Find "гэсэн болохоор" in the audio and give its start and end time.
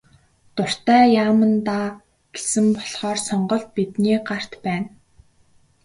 2.33-3.19